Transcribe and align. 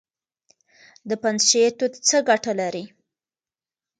د 1.09 1.11
پنجشیر 1.21 1.69
توت 1.77 1.93
څه 2.07 2.17
ګټه 2.29 2.51
لري؟ 2.59 2.85